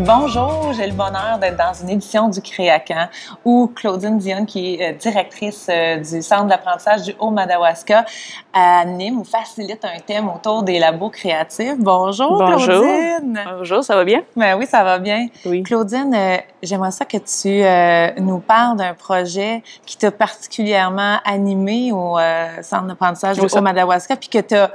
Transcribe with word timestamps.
Bonjour, 0.00 0.72
j'ai 0.76 0.86
le 0.86 0.92
bonheur 0.92 1.38
d'être 1.40 1.56
dans 1.56 1.72
une 1.74 1.90
édition 1.90 2.28
du 2.28 2.40
Créacan 2.40 3.08
où 3.44 3.66
Claudine 3.74 4.18
Dion, 4.18 4.44
qui 4.44 4.74
est 4.76 4.90
euh, 4.90 4.96
directrice 4.96 5.66
euh, 5.68 5.96
du 5.96 6.22
Centre 6.22 6.46
d'apprentissage 6.46 7.02
du 7.02 7.14
Haut-Madawaska, 7.18 8.04
anime 8.52 9.18
ou 9.18 9.24
facilite 9.24 9.84
un 9.84 9.98
thème 9.98 10.28
autour 10.28 10.62
des 10.62 10.78
labos 10.78 11.10
créatifs. 11.10 11.74
Bonjour, 11.78 12.38
Bonjour. 12.38 12.80
Claudine! 12.84 13.40
Bonjour, 13.58 13.82
ça 13.82 13.96
va 13.96 14.04
bien? 14.04 14.22
Ben 14.36 14.56
oui, 14.56 14.66
ça 14.66 14.84
va 14.84 15.00
bien. 15.00 15.26
Oui. 15.44 15.64
Claudine, 15.64 16.14
euh, 16.14 16.36
j'aimerais 16.62 16.92
ça 16.92 17.04
que 17.04 17.16
tu 17.16 17.64
euh, 17.64 18.12
nous 18.20 18.38
parles 18.38 18.76
d'un 18.76 18.94
projet 18.94 19.64
qui 19.84 19.96
t'a 19.96 20.12
particulièrement 20.12 21.16
animé 21.24 21.90
au 21.90 22.16
euh, 22.18 22.62
Centre 22.62 22.84
d'apprentissage 22.86 23.36
du. 23.38 23.46
Haut-Madawaska 23.46 24.14
puis 24.14 24.28
que 24.28 24.38
t'as 24.38 24.68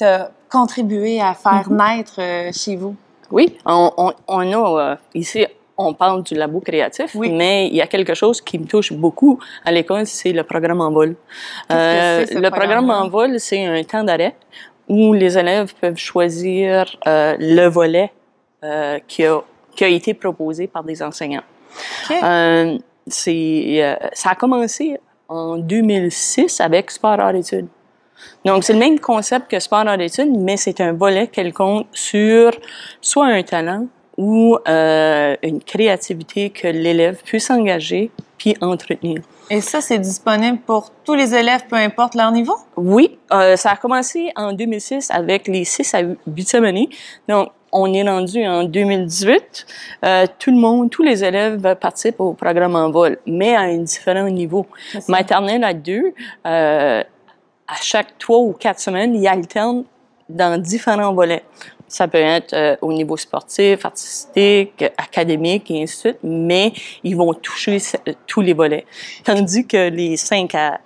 as 0.00 0.30
contribué 0.50 1.20
à 1.20 1.34
faire 1.34 1.68
Mhm. 1.68 1.76
naître 1.76 2.20
chez 2.58 2.76
vous. 2.76 2.96
Oui, 3.30 3.56
on, 3.64 3.90
on, 3.96 4.12
on 4.28 4.52
a 4.52 4.92
euh, 4.92 4.96
ici, 5.14 5.46
on 5.76 5.94
parle 5.94 6.22
du 6.22 6.34
labo 6.34 6.60
créatif, 6.60 7.14
Oui. 7.14 7.30
mais 7.30 7.68
il 7.68 7.74
y 7.76 7.80
a 7.80 7.86
quelque 7.86 8.14
chose 8.14 8.40
qui 8.40 8.58
me 8.58 8.66
touche 8.66 8.92
beaucoup 8.92 9.38
à 9.64 9.72
l'école, 9.72 10.06
c'est 10.06 10.32
le 10.32 10.42
programme 10.44 10.80
en 10.80 10.90
vol. 10.90 11.16
Ce 11.70 12.38
le 12.38 12.50
programme 12.50 12.90
en 12.90 13.08
vol, 13.08 13.38
c'est 13.38 13.64
un 13.64 13.82
temps 13.84 14.04
d'arrêt 14.04 14.34
où 14.88 15.12
les 15.14 15.38
élèves 15.38 15.72
peuvent 15.80 15.96
choisir 15.96 16.96
euh, 17.06 17.36
le 17.38 17.66
volet 17.68 18.12
euh, 18.64 18.98
qui, 19.06 19.24
a, 19.24 19.40
qui 19.76 19.84
a 19.84 19.88
été 19.88 20.12
proposé 20.14 20.66
par 20.66 20.82
des 20.84 21.02
enseignants. 21.02 21.44
OK. 22.10 22.16
Euh, 22.22 22.76
c'est, 23.06 23.82
euh, 23.82 23.94
ça 24.12 24.30
a 24.30 24.34
commencé 24.34 24.98
en 25.28 25.56
2006 25.56 26.60
avec 26.60 26.90
Sport 26.90 27.18
hors 27.20 27.34
études. 27.34 27.68
Donc, 28.44 28.64
c'est 28.64 28.72
le 28.72 28.78
même 28.78 28.98
concept 28.98 29.50
que 29.50 29.58
Sport 29.58 29.84
hors 29.86 30.00
études, 30.00 30.36
mais 30.36 30.56
c'est 30.56 30.80
un 30.80 30.92
volet 30.92 31.26
quelconque 31.26 31.86
sur 31.92 32.52
soit 33.00 33.26
un 33.26 33.42
talent 33.42 33.86
ou 34.16 34.58
euh, 34.68 35.36
une 35.42 35.62
créativité 35.62 36.50
que 36.50 36.68
l'élève 36.68 37.20
puisse 37.24 37.50
engager 37.50 38.10
puis 38.38 38.54
entretenir. 38.60 39.20
Et 39.50 39.60
ça, 39.60 39.80
c'est 39.80 39.98
disponible 39.98 40.58
pour 40.58 40.90
tous 41.04 41.14
les 41.14 41.34
élèves, 41.34 41.62
peu 41.68 41.76
importe 41.76 42.14
leur 42.14 42.30
niveau? 42.30 42.54
Oui, 42.76 43.18
euh, 43.32 43.56
ça 43.56 43.72
a 43.72 43.76
commencé 43.76 44.30
en 44.36 44.52
2006 44.52 45.10
avec 45.10 45.48
les 45.48 45.64
6 45.64 45.94
à 45.94 46.02
8e 46.02 46.64
années. 46.64 46.88
Donc, 47.28 47.50
on 47.72 47.92
est 47.92 48.08
rendu 48.08 48.46
en 48.46 48.64
2018. 48.64 49.66
Euh, 50.04 50.26
tout 50.38 50.50
le 50.50 50.56
monde, 50.56 50.90
tous 50.90 51.02
les 51.02 51.24
élèves 51.24 51.76
participent 51.76 52.20
au 52.20 52.32
programme 52.32 52.76
en 52.76 52.90
vol, 52.90 53.18
mais 53.26 53.54
à 53.54 53.60
un 53.60 53.78
différent 53.78 54.28
niveau. 54.28 54.66
Maternelle 55.08 55.64
à 55.64 55.74
deux, 55.74 56.12
euh, 56.46 57.02
à 57.70 57.76
chaque 57.80 58.18
trois 58.18 58.38
ou 58.38 58.52
quatre 58.52 58.80
semaines, 58.80 59.14
ils 59.14 59.26
alternent 59.28 59.84
dans 60.28 60.60
différents 60.60 61.12
volets. 61.14 61.44
Ça 61.88 62.06
peut 62.06 62.18
être 62.18 62.52
euh, 62.52 62.76
au 62.82 62.92
niveau 62.92 63.16
sportif, 63.16 63.84
artistique, 63.84 64.84
académique 64.96 65.70
et 65.70 65.82
ainsi 65.82 65.94
de 65.94 65.98
suite, 66.10 66.18
mais 66.22 66.72
ils 67.02 67.16
vont 67.16 67.34
toucher 67.34 67.78
ce- 67.80 67.96
tous 68.26 68.40
les 68.40 68.52
volets. 68.52 68.86
Tandis 69.24 69.66
que 69.66 69.88
les 69.88 70.16
cinq 70.16 70.54
à 70.54 70.78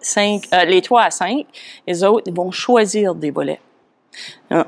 cinq, 0.00 0.42
euh, 0.54 0.64
les 0.64 0.80
trois 0.82 1.02
à 1.02 1.10
cinq, 1.10 1.46
les 1.86 2.04
autres 2.04 2.24
ils 2.26 2.34
vont 2.34 2.50
choisir 2.52 3.14
des 3.14 3.30
volets. 3.32 3.60
Hein, 4.50 4.66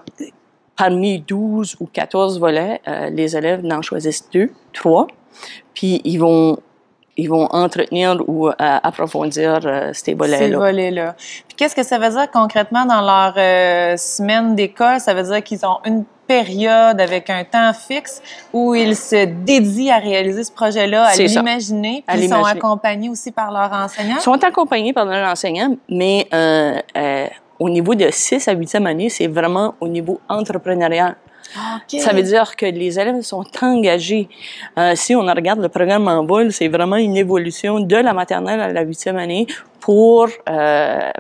Parmi 0.77 1.21
12 1.21 1.77
ou 1.79 1.87
14 1.87 2.41
volets, 2.41 2.81
euh, 2.89 3.09
les 3.11 3.37
élèves 3.37 3.63
n'en 3.65 3.81
choisissent 3.81 4.29
deux, 4.33 4.51
trois, 4.73 5.07
puis 5.73 6.01
ils 6.05 6.19
vont 6.19 6.59
ils 7.17 7.29
vont 7.29 7.47
entretenir 7.47 8.17
ou 8.27 8.49
euh, 8.49 8.53
approfondir 8.59 9.61
euh, 9.65 9.91
ces 9.93 10.05
Ces 10.05 10.15
volets-là. 10.15 10.59
volets-là. 10.59 11.15
Puis 11.19 11.57
qu'est-ce 11.57 11.75
que 11.77 11.83
ça 11.83 11.99
veut 11.99 12.11
dire 12.11 12.31
concrètement 12.33 12.85
dans 12.87 13.01
leur 13.01 13.35
euh, 13.37 13.97
semaine 13.97 14.55
d'école? 14.55 15.01
Ça 15.01 15.15
veut 15.15 15.23
dire 15.23 15.43
qu'ils 15.43 15.65
ont 15.65 15.79
une 15.85 16.05
période 16.27 17.01
avec 17.01 17.31
un 17.31 17.45
temps 17.45 17.73
fixe 17.73 18.23
où 18.53 18.75
ils 18.75 18.97
se 18.97 19.27
dédient 19.27 19.97
à 19.97 19.99
réaliser 19.99 20.45
ce 20.45 20.53
projet-là, 20.53 21.05
à 21.07 21.17
l'imaginer, 21.17 22.03
À 22.07 22.15
puis 22.15 22.25
ils 22.25 22.29
sont 22.29 22.45
accompagnés 22.45 23.09
aussi 23.09 23.31
par 23.31 23.53
leur 23.53 23.73
enseignant. 23.73 24.17
Ils 24.17 24.23
sont 24.23 24.43
accompagnés 24.43 24.93
par 24.93 25.05
leur 25.05 25.29
enseignant, 25.31 25.77
mais 25.89 26.27
euh, 26.33 26.79
euh, 26.97 27.27
au 27.59 27.69
niveau 27.69 27.95
de 27.95 28.09
6 28.11 28.49
à 28.49 28.55
8e 28.55 28.87
année, 28.87 29.09
c'est 29.09 29.27
vraiment 29.27 29.75
au 29.81 29.89
niveau 29.89 30.21
entrepreneurial. 30.29 31.17
Ça 32.01 32.13
veut 32.13 32.23
dire 32.23 32.57
que 32.57 32.67
les 32.67 32.99
élèves 32.99 33.21
sont 33.23 33.45
engagés. 33.63 34.29
Euh, 34.79 34.93
si 34.97 35.15
on 35.15 35.21
regarde 35.21 35.61
le 35.61 35.69
programme 35.69 36.09
en 36.09 36.25
vol, 36.25 36.53
c'est 36.53 36.69
vraiment 36.69 36.97
une 36.97 37.17
évolution 37.17 37.81
de 37.81 37.97
la 37.97 38.13
maternelle 38.13 38.61
à 38.61 38.73
la 38.73 38.83
huitième 38.83 39.17
année 39.17 39.47
pour 39.81 40.29
euh, 40.49 41.11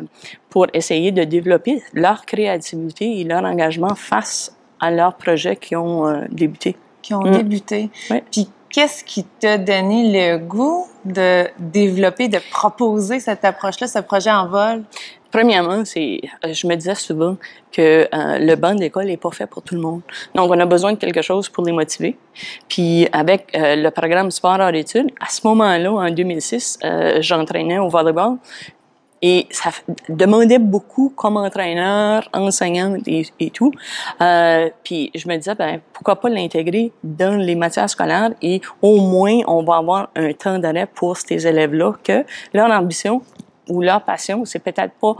pour 0.49 0.67
essayer 0.73 1.11
de 1.13 1.25
développer 1.25 1.83
leur 1.93 2.25
créativité 2.25 3.21
et 3.21 3.25
leur 3.25 3.45
engagement 3.45 3.95
face 3.95 4.57
à 4.81 4.91
leurs 4.91 5.15
projets 5.15 5.57
qui 5.57 5.77
ont 5.77 6.07
euh, 6.09 6.23
débuté. 6.31 6.77
qui 7.03 7.13
ont 7.15 7.21
Mm. 7.23 7.37
débuté. 7.37 7.91
Puis 8.33 8.49
qu'est-ce 8.71 9.05
qui 9.05 9.25
t'a 9.25 9.59
donné 9.59 10.11
le 10.13 10.39
goût 10.39 10.87
de 11.05 11.45
développer, 11.59 12.29
de 12.29 12.39
proposer 12.51 13.21
cette 13.21 13.45
approche-là, 13.45 13.87
ce 13.87 13.99
projet 13.99 14.31
en 14.33 14.49
vol? 14.49 14.83
Premièrement, 15.35 15.85
c'est, 15.85 16.21
euh, 16.45 16.53
je 16.53 16.65
me 16.69 16.77
disais 16.77 16.95
souvent 16.95 17.37
que 17.73 18.07
euh, 18.15 18.39
le 18.39 18.55
banc 18.55 18.73
d'école 18.77 19.07
n'est 19.07 19.17
pas 19.17 19.33
fait 19.33 19.49
pour 19.49 19.63
tout 19.63 19.75
le 19.75 19.81
monde. 19.81 20.03
Donc, 20.33 20.49
on 20.49 20.61
a 20.61 20.65
besoin 20.65 20.93
de 20.93 20.99
quelque 20.99 21.23
chose 21.23 21.49
pour 21.49 21.65
les 21.65 21.73
motiver. 21.73 22.17
Puis, 22.69 23.09
avec 23.11 23.51
euh, 23.57 23.75
le 23.75 23.91
programme 23.91 24.31
Sport 24.31 24.61
hors 24.61 24.73
études, 24.75 25.11
à 25.21 25.29
ce 25.29 25.45
moment-là, 25.49 25.91
en 25.91 26.09
2006, 26.09 26.79
euh, 26.85 27.19
j'entraînais 27.21 27.81
au 27.81 27.89
volleyball. 27.89 28.37
Et 29.23 29.49
ça 29.51 29.71
demandait 30.09 30.61
beaucoup 30.61 31.13
comme 31.17 31.37
entraîneur, 31.37 32.29
enseignante 32.33 33.09
et, 33.09 33.27
et 33.41 33.51
tout. 33.51 33.73
Euh, 34.21 34.71
puis 34.85 35.11
je 35.17 35.27
me 35.27 35.37
disais, 35.37 35.57
ben, 35.57 35.81
pourquoi 35.95 36.15
pas 36.21 36.29
l'intégrer 36.29 36.93
dans 37.03 37.37
les 37.37 37.57
matières 37.57 37.91
scolaires 37.91 38.31
et 38.41 38.61
au 38.83 39.01
moins 39.01 39.41
on 39.47 39.65
va 39.65 39.79
avoir 39.79 40.11
un 40.15 40.33
temps 40.35 40.59
d'arrêt 40.59 40.87
pour 40.87 41.17
ces 41.17 41.45
élèves-là 41.47 41.95
que 42.05 42.25
leur 42.53 42.71
ambition 42.71 43.23
ou 43.69 43.83
leur 43.83 44.03
passion, 44.03 44.45
c'est 44.45 44.59
peut-être 44.59 44.93
pas 45.01 45.17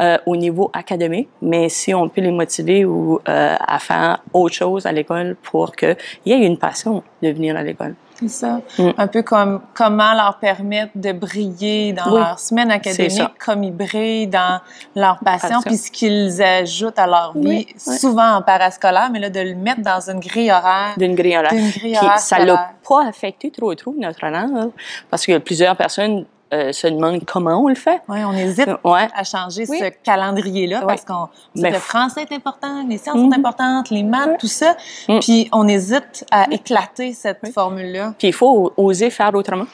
euh, 0.00 0.16
au 0.26 0.36
niveau 0.36 0.70
académique, 0.72 1.28
mais 1.42 1.68
si 1.68 1.92
on 1.92 2.08
peut 2.08 2.20
les 2.20 2.30
motiver 2.30 2.84
ou 2.84 3.20
euh, 3.28 3.56
à 3.58 3.78
faire 3.80 4.22
autre 4.32 4.54
chose 4.54 4.86
à 4.86 4.92
l'école 4.92 5.36
pour 5.42 5.74
qu'il 5.74 5.96
y 6.24 6.32
ait 6.32 6.46
une 6.46 6.56
passion 6.56 7.02
de 7.20 7.30
venir 7.30 7.56
à 7.56 7.64
l'école. 7.64 7.96
C'est 8.20 8.28
ça. 8.28 8.60
Mm. 8.78 8.90
Un 8.96 9.06
peu 9.08 9.22
comme 9.22 9.60
comment 9.74 10.14
leur 10.14 10.38
permettre 10.38 10.92
de 10.94 11.10
briller 11.10 11.94
dans 11.94 12.12
Oui, 12.12 12.20
leur 12.20 12.38
semaine 12.38 12.70
académique, 12.70 13.38
comme 13.44 13.64
ils 13.64 13.74
brillent 13.74 14.28
dans 14.28 14.60
leur 14.94 15.18
passion, 15.18 15.60
puis 15.62 15.76
ce 15.76 15.90
qu'ils 15.90 16.42
ajoutent 16.42 16.98
à 16.98 17.08
leur 17.08 17.32
vie, 17.36 17.66
Oui, 17.66 17.74
souvent 17.76 18.36
en 18.36 18.42
parascolaire, 18.42 19.10
mais 19.12 19.18
là, 19.18 19.30
de 19.30 19.40
le 19.40 19.56
mettre 19.56 19.82
dans 19.82 20.10
une 20.10 20.20
grille 20.20 20.52
horaire. 20.52 20.94
D'une 20.96 21.16
grille 21.16 21.36
horaire. 21.36 21.50
D'une 21.50 21.70
grille 21.70 21.96
Puis 21.96 22.06
horaire 22.06 22.18
ça 22.20 22.38
l'a 22.38 22.70
pas 22.88 23.04
affecté 23.04 23.50
trop 23.50 23.74
trop 23.74 23.94
notre 23.98 24.24
langue, 24.26 24.56
hein, 24.56 24.70
parce 25.10 25.26
que 25.26 25.38
plusieurs 25.38 25.76
personnes 25.76 26.24
euh, 26.52 26.72
se 26.72 26.86
demandent 26.86 27.24
comment 27.24 27.62
on 27.62 27.68
le 27.68 27.74
fait. 27.74 28.00
Oui, 28.08 28.18
on 28.24 28.32
hésite 28.32 28.68
Ouais. 28.84 29.08
à 29.14 29.24
changer 29.24 29.64
Oui. 29.68 29.78
ce 29.78 29.90
calendrier-là 30.02 30.82
parce 30.86 31.04
qu'on 31.04 31.28
Mais 31.56 31.68
que 31.70 31.74
le 31.74 31.80
français 31.80 32.22
est 32.30 32.34
important, 32.34 32.84
les 32.88 32.98
sciences 32.98 33.16
Mhm. 33.16 33.32
sont 33.32 33.38
importantes, 33.38 33.90
les 33.90 34.02
maths, 34.02 34.28
Ouais. 34.28 34.36
tout 34.38 34.46
ça. 34.46 34.76
Mm. 35.08 35.18
Puis 35.20 35.48
on 35.52 35.68
hésite 35.68 36.24
à 36.30 36.46
éclater 36.50 37.12
cette 37.12 37.40
Oui. 37.42 37.52
formule-là. 37.52 38.14
Puis 38.18 38.28
il 38.28 38.34
faut 38.34 38.72
oser 38.76 39.10
faire 39.10 39.34
autrement. 39.34 39.66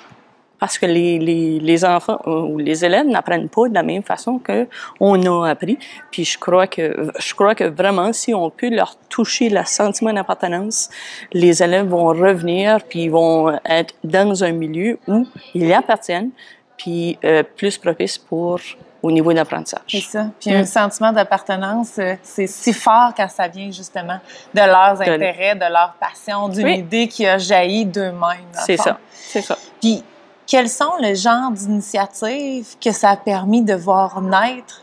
Parce 0.61 0.79
que 0.79 0.87
les, 0.87 1.19
les, 1.19 1.59
les 1.61 1.85
enfants 1.85 2.21
ou 2.27 2.57
les 2.59 2.85
élèves 2.87 3.07
n'apprennent 3.07 3.51
pas 3.51 3.69
de 3.69 3.75
la 3.75 3.83
même 3.83 4.03
façon 4.03 4.39
que 4.39 4.67
on 4.99 5.21
a 5.45 5.51
appris. 5.51 5.79
Puis 6.11 6.25
je 6.25 6.39
crois 6.39 6.67
que 6.67 7.11
je 7.19 7.35
crois 7.35 7.55
que 7.55 7.65
vraiment 7.65 8.13
si 8.15 8.33
on 8.33 8.49
peut 8.49 8.71
leur 8.71 8.97
toucher 9.11 9.51
le 9.51 9.63
sentiment 9.67 10.13
d'appartenance, 10.13 10.89
les 11.33 11.63
élèves 11.63 11.89
vont 11.89 12.07
revenir 12.07 12.79
puis 12.89 13.03
ils 13.05 13.11
vont 13.11 13.53
être 13.67 13.95
dans 14.05 14.43
un 14.43 14.53
milieu 14.53 14.99
où 15.07 15.27
ils 15.55 15.67
y 15.67 15.73
appartiennent 15.75 16.31
puis 16.77 17.19
euh, 17.25 17.43
plus 17.43 17.79
propice 17.79 18.19
pour 18.19 18.59
au 19.03 19.11
niveau 19.11 19.31
C'est 19.31 19.37
d'apprentissage. 19.37 20.07
ça. 20.11 20.27
Puis 20.41 20.51
Mm. 20.51 20.57
un 20.57 20.65
sentiment 20.65 21.13
d'appartenance, 21.13 21.99
euh, 21.99 22.15
c'est 22.23 22.47
si 22.47 22.73
fort 22.73 23.13
quand 23.17 23.29
ça 23.29 23.49
vient 23.49 23.71
justement 23.71 24.19
de 24.55 24.61
leurs 24.61 24.97
De- 24.99 25.03
intérêts, 25.03 25.55
de 25.55 25.71
leur 25.71 25.95
passion, 26.01 26.49
d'une 26.49 26.65
Oui. 26.65 26.79
idée 26.79 27.07
qui 27.09 27.27
a 27.27 27.37
jailli 27.39 27.85
d'eux-mêmes. 27.85 28.49
C'est 28.53 28.79
ça. 28.79 28.99
C'est 29.13 29.43
ça. 29.43 29.59
Puis 29.81 30.03
quels 30.47 30.69
sont 30.71 30.93
le 31.03 31.15
genre 31.15 31.51
d'initiatives 31.51 32.77
que 32.83 32.93
ça 32.93 33.11
a 33.11 33.17
permis 33.17 33.63
de 33.63 33.75
voir 33.75 34.21
naître 34.21 34.83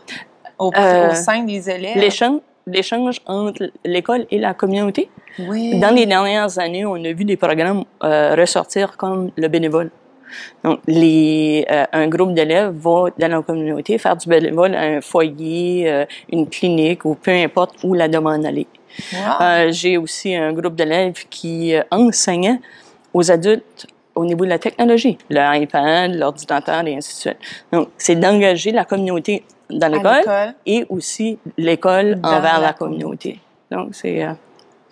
au, 0.58 0.70
Euh, 0.76 1.10
au 1.10 1.14
sein 1.14 1.42
des 1.44 1.68
élèves? 1.68 1.96
L'échange 1.96 2.40
l'échange 2.64 3.20
entre 3.26 3.72
l'école 3.84 4.24
et 4.30 4.38
la 4.38 4.54
communauté. 4.54 5.10
Oui. 5.36 5.80
Dans 5.80 5.90
les 5.90 6.06
dernières 6.06 6.60
années, 6.60 6.86
on 6.86 6.94
a 6.94 7.12
vu 7.12 7.24
des 7.24 7.36
programmes 7.36 7.82
euh, 8.04 8.36
ressortir 8.36 8.96
comme 8.96 9.32
le 9.36 9.48
bénévole. 9.48 9.90
Donc, 10.64 10.80
les, 10.86 11.64
euh, 11.70 11.84
un 11.92 12.08
groupe 12.08 12.34
d'élèves 12.34 12.74
va 12.74 13.10
dans 13.18 13.28
la 13.28 13.42
communauté 13.42 13.98
faire 13.98 14.16
du 14.16 14.28
bénévole 14.28 14.74
à 14.74 14.82
un 14.82 15.00
foyer, 15.00 15.90
euh, 15.90 16.04
une 16.30 16.48
clinique 16.48 17.04
ou 17.04 17.14
peu 17.14 17.30
importe 17.30 17.76
où 17.82 17.94
la 17.94 18.08
demande 18.08 18.44
allait. 18.46 18.66
Wow. 19.12 19.18
Euh, 19.40 19.72
J'ai 19.72 19.96
aussi 19.96 20.34
un 20.34 20.52
groupe 20.52 20.74
d'élèves 20.74 21.24
qui 21.30 21.74
enseignait 21.90 22.60
aux 23.12 23.30
adultes 23.30 23.86
au 24.14 24.24
niveau 24.26 24.44
de 24.44 24.50
la 24.50 24.58
technologie, 24.58 25.16
l'iPad, 25.30 26.14
l'ordinateur 26.14 26.86
et 26.86 26.96
ainsi 26.96 27.14
de 27.14 27.20
suite. 27.20 27.38
Donc, 27.72 27.88
c'est 27.96 28.16
d'engager 28.16 28.70
la 28.70 28.84
communauté 28.84 29.42
dans 29.70 29.88
l'école 29.90 30.54
et 30.66 30.84
aussi 30.90 31.38
l'école 31.56 32.20
envers 32.22 32.60
la 32.60 32.66
la 32.66 32.72
communauté. 32.74 33.38
Donc, 33.70 33.94
c'est... 33.94 34.26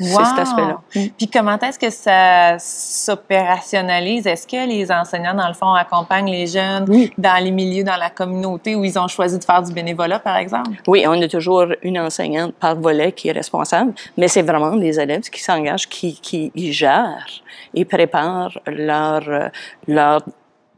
Wow! 0.00 0.24
cet 0.24 0.38
aspect-là. 0.38 0.80
Mm. 0.94 1.06
Puis 1.18 1.28
comment 1.28 1.58
est-ce 1.58 1.78
que 1.78 1.90
ça 1.90 2.58
s'opérationnalise? 2.58 4.26
Est-ce 4.26 4.46
que 4.46 4.66
les 4.66 4.90
enseignants, 4.90 5.34
dans 5.34 5.48
le 5.48 5.54
fond, 5.54 5.72
accompagnent 5.72 6.30
les 6.30 6.46
jeunes 6.46 6.86
Oui. 6.88 7.12
dans 7.18 7.42
les 7.42 7.50
milieux, 7.50 7.84
dans 7.84 7.96
la 7.96 8.10
communauté 8.10 8.74
où 8.74 8.84
ils 8.84 8.98
ont 8.98 9.08
choisi 9.08 9.38
de 9.38 9.44
faire 9.44 9.62
du 9.62 9.72
bénévolat, 9.72 10.18
par 10.18 10.36
exemple? 10.36 10.70
Oui, 10.86 11.04
on 11.06 11.20
a 11.20 11.28
toujours 11.28 11.66
une 11.82 11.98
enseignante 11.98 12.54
par 12.54 12.76
volet 12.76 13.12
qui 13.12 13.28
est 13.28 13.32
responsable, 13.32 13.92
mais 14.16 14.28
c'est 14.28 14.42
vraiment 14.42 14.74
les 14.74 14.98
élèves 14.98 15.28
qui 15.30 15.42
s'engagent, 15.42 15.88
qui, 15.88 16.14
qui 16.20 16.50
ils 16.54 16.72
gèrent 16.72 17.26
et 17.74 17.84
préparent 17.84 18.58
leur, 18.66 19.22
euh, 19.28 19.48
leur 19.86 20.22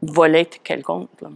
volet 0.01 0.49
quelconque. 0.63 1.09
là. 1.21 1.29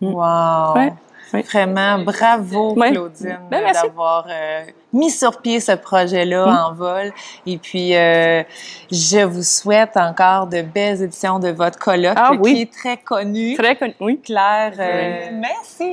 Wow! 0.00 0.74
Ouais, 0.74 0.92
ouais. 1.34 1.42
Vraiment, 1.42 1.98
bravo, 1.98 2.74
Ouais. 2.74 2.90
Claudine, 2.92 3.38
Ben, 3.50 3.62
d'avoir 3.72 4.26
euh, 4.28 4.62
mis 4.92 5.10
sur 5.10 5.40
pied 5.40 5.60
ce 5.60 5.72
projet-là 5.72 6.46
Mm. 6.46 6.58
en 6.70 6.72
vol. 6.74 7.12
Et 7.46 7.58
puis, 7.58 7.94
euh, 7.94 8.42
je 8.90 9.22
vous 9.24 9.42
souhaite 9.42 9.96
encore 9.96 10.46
de 10.46 10.62
belles 10.62 11.02
éditions 11.02 11.38
de 11.38 11.50
votre 11.50 11.78
colloque 11.78 12.16
Ah 12.16 12.30
qui 12.32 12.38
oui. 12.38 12.60
est 12.62 12.72
très 12.72 12.96
connu. 12.96 13.54
Très 13.56 13.76
connu, 13.76 13.94
oui. 14.00 14.20
Claire, 14.24 14.72
euh, 14.78 15.28
merci! 15.34 15.92